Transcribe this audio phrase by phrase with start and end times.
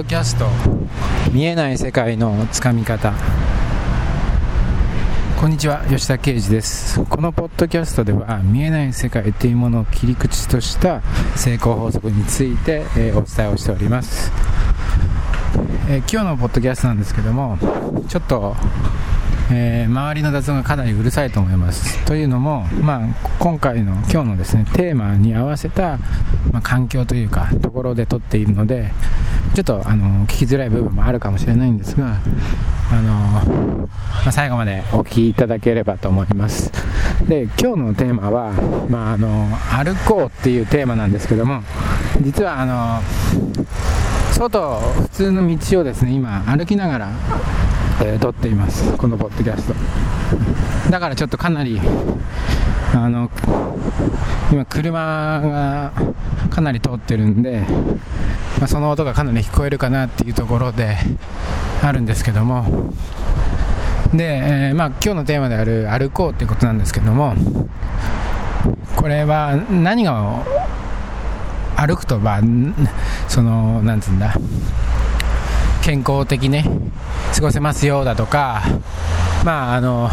[0.00, 0.46] ドキャスト。
[1.30, 3.12] 見えない世界のつかみ方。
[5.38, 7.04] こんにちは吉田啓二です。
[7.04, 11.02] このポッドキャストでは見えない世界というものを切り口とした
[11.36, 14.32] 成功法則について、えー、お伝えをしております、
[15.90, 17.58] えー、今日のポッドキャストなんですけども
[18.08, 18.56] ちょっと
[19.52, 22.04] えー、周りの雑音がかなりうるさいと思います。
[22.04, 23.00] というのも、まあ、
[23.40, 25.98] 今回の今日のですねテーマに合わせた、
[26.52, 28.92] まあ、環境というかところで撮っているので
[29.54, 32.18] ちょっとあの聞きづらい部分もあるかもしれないんですが、
[32.92, 36.70] あのまあ、最後までお聞きいただければと思います。
[37.26, 38.52] で今日のテーマは、
[38.88, 41.62] まあ、あの歩こうっていうテーマなんですけども
[42.20, 43.02] 実はあの
[44.32, 47.10] 外普通の道をですね今歩きながら
[48.02, 48.96] えー、撮っています。
[48.96, 49.74] このポッドキャスト。
[50.90, 51.80] だからちょっとかなり
[52.94, 53.30] あの
[54.50, 55.92] 今車が
[56.50, 57.60] かなり通ってるんで、
[58.58, 60.96] まあ、その音がかなり聞こえるかなっていうところで
[61.82, 62.92] あるんですけども。
[64.12, 67.32] で、えー、まあ、今日のテーマである歩こうっていうことなんですけども
[68.96, 70.44] これは何が
[71.76, 72.40] 歩くとまあ
[73.28, 74.34] そのなんつうんだ？
[75.90, 76.64] 健康的ね
[77.34, 78.62] 過ごせますよだとか
[79.44, 80.08] まああの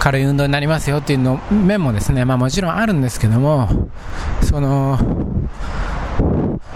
[0.00, 3.88] 軽い運動になりますよっていうの面もですねまあもちろんあるんですけども
[4.42, 4.98] その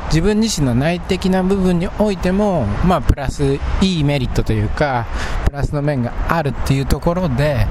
[0.06, 5.06] 自分自身の内的な部分においても、まあ、プラスいいメリットというか
[5.44, 7.66] プラスの面があるっていうところで、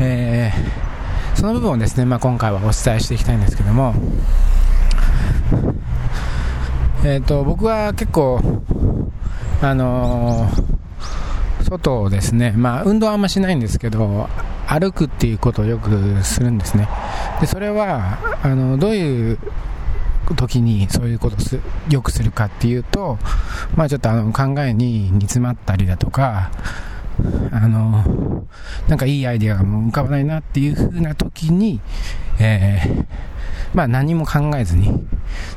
[0.00, 3.92] えー、その部分をですね、まあ、今回はお伝えしていきたいんですけども、
[7.04, 8.40] えーと僕は結構
[9.60, 14.28] あのー、外をですね、まあ、運動はあんましないんですけど、
[14.66, 16.88] 歩くっていうことをよくするんですね。
[17.40, 19.38] で、それは、あの、どういう
[20.36, 21.58] 時にそういうことをす
[21.90, 23.18] よくするかっていうと、
[23.74, 26.50] まあちょっとあの考えに煮詰まったりだとか、
[27.50, 28.46] あの、
[28.88, 31.80] なんかいいアイデアがもう浮かばないなっていう風な時に、
[32.38, 33.06] えー、
[33.74, 35.04] まあ何も考えずに、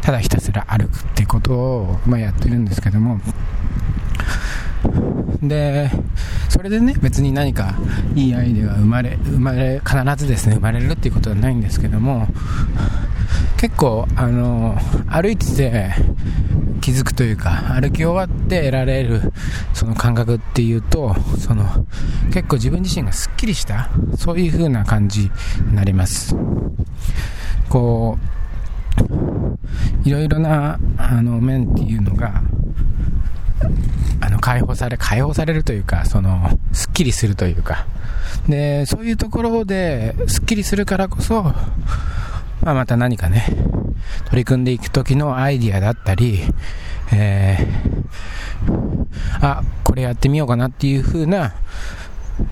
[0.01, 3.19] ただひたすら歩くっていうことを、まあ、やってるんですけども、
[5.41, 5.89] で、
[6.49, 7.75] それでね、別に何か
[8.15, 12.27] いいアイデアが生まれ、生まれ、必ずですね、生まれるっていうことはないんですけども、
[13.57, 14.75] 結構、あの、
[15.07, 15.91] 歩いてて
[16.81, 19.33] 気づくというか、歩き終わって得られる、
[19.73, 21.85] その感覚っていうと、その、
[22.33, 25.29] 結構自分自身がスッキリした、そういう風な感じ
[25.67, 26.35] になります。
[27.69, 28.17] こ
[28.99, 32.41] う、いろいろな、あの、面っていうのが、
[34.19, 37.87] あの、解放され、解放されるというか、その、スッキリするというか、
[38.47, 43.45] で、そういうところで、スッキリするからこそ、まあ、また何かね、
[44.25, 46.41] 取り組んでいく時のアイディアだったり、
[47.13, 51.53] えー、あ、これやってみようかなっていう風な、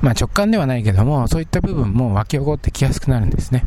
[0.01, 3.65] まあ直感ではないけども、そういった部分も湧き起こってきやすくなるんですね。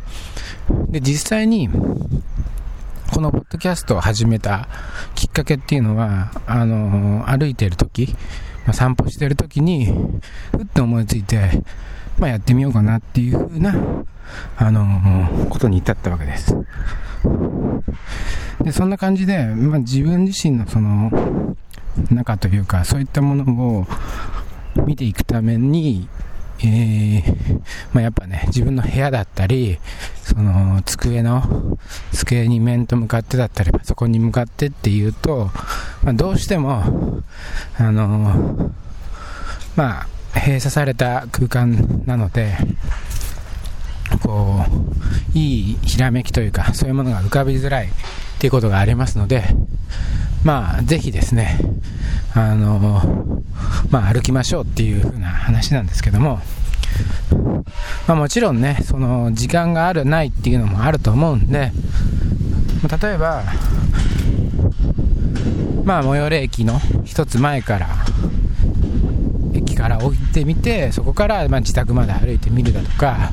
[0.89, 1.69] で、実際に、
[3.13, 4.67] このポッドキャストを始めた
[5.13, 8.07] きっかけっていうのは、あのー、歩いてる時、
[8.65, 11.61] まあ、散歩してる時に、ふって思いついて、
[12.17, 13.75] まあ、やってみようかなっていう風な、
[14.57, 16.57] あのー、ことに至ったわけです。
[18.63, 21.55] で、そんな感じで、まあ、自分自身のその、
[22.09, 23.85] 中というか、そういったものを
[24.87, 26.07] 見ていくために、
[26.59, 27.59] えー、
[27.91, 29.79] まあ、やっぱね、自分の部屋だったり、
[30.23, 31.77] その、机の、
[32.11, 35.51] 机に面と向かってだったり、パソコンに向かってっていうと、
[36.03, 37.23] まあ、どうしても、
[37.77, 38.71] あの
[39.75, 40.07] まあ、
[40.39, 42.55] 閉鎖された空間なので、
[44.21, 44.65] こ
[45.35, 47.89] う、いいひらめきというか、そういうものが浮かびづらい
[48.43, 49.45] っていうことがありますので、
[50.43, 51.57] まあ、ぜひですね、
[52.35, 53.13] あの、
[53.89, 56.41] まあ、歩きましょうっていう風な話なんですけども、
[58.05, 61.71] まあ、もちろんね、その、時間がある、ないっていうのもあると思うんで、
[63.01, 63.43] 例えば、
[65.85, 67.87] まあ、最寄り駅の一つ前から、
[69.53, 73.31] 駅から降りてみて、そこから、ま自宅まで歩いてみるだとか、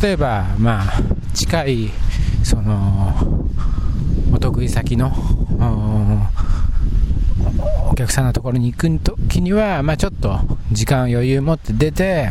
[0.00, 1.02] 例えば、まあ、
[1.34, 1.90] 近い、
[2.44, 3.14] その、
[4.32, 5.12] お得意先の
[7.90, 10.38] お客さんのところに行く時には、まあ、ちょっと
[10.72, 12.30] 時間余裕持って出て、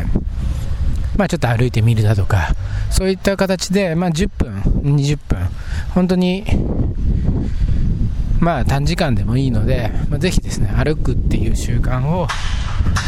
[1.16, 2.54] まあ、ちょっと歩いてみるだとか
[2.90, 4.54] そういった形で、まあ、10分
[4.94, 5.38] 20分
[5.94, 6.44] 本当に
[8.40, 12.28] まあ短時間でもいいので、まあ、ぜひですね歩くっていう習慣を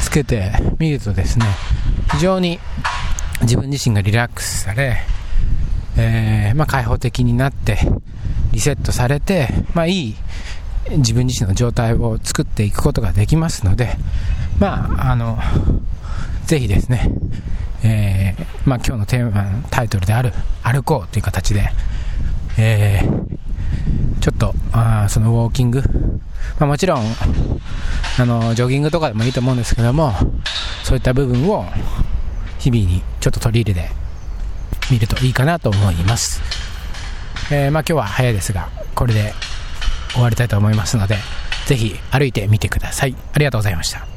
[0.03, 1.45] つけてみるとですね
[2.13, 2.59] 非常に
[3.43, 4.97] 自分自身がリラックスされ、
[5.97, 7.79] えー、まあ、開放的になって
[8.53, 10.17] リセットされて、まあ、いい
[10.91, 13.97] 自分自身の状態を作っていくことができますので、
[14.59, 15.39] まあ、あの、
[16.47, 17.11] ぜひですね、
[17.83, 20.33] えー、まあ、今日のテーマ、タイトルである、
[20.63, 21.71] 歩こうという形で、
[22.59, 25.83] えー、ちょっと、あそのウォーキング、
[26.59, 27.05] まあ、もちろん、
[28.19, 30.13] あの、ジョギングとかでもいいと思うんですけども、
[30.85, 31.67] そういった部分を
[32.59, 34.06] 日々にちょっと取り入れて
[34.91, 36.43] 見るといいかなと思います。
[37.51, 39.35] えー、まあ、今日は早いですが、これで
[40.13, 41.17] 終わりたいと思いますので、
[41.67, 43.15] ぜひ歩いてみてください。
[43.33, 44.16] ありがとうございました。